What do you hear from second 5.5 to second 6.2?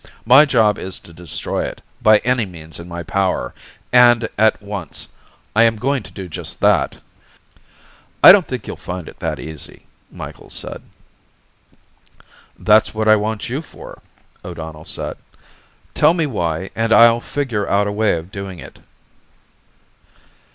I am going to